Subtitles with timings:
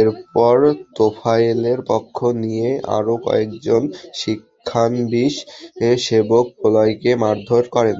[0.00, 0.56] এরপর
[0.96, 3.82] তোফায়েলের পক্ষ নিয়ে আরও কয়েকজন
[4.20, 5.34] শিক্ষানবিশ
[5.98, 7.98] সেবক প্রলয়কে মারধর করেন।